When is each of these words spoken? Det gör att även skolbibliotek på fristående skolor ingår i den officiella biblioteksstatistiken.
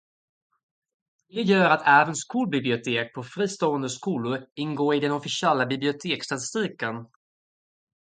Det 1.29 1.41
gör 1.43 1.69
att 1.69 1.87
även 1.87 2.15
skolbibliotek 2.15 3.13
på 3.15 3.23
fristående 3.23 3.89
skolor 3.89 4.45
ingår 4.55 4.95
i 4.95 4.99
den 4.99 5.11
officiella 5.11 5.65
biblioteksstatistiken. 5.65 6.95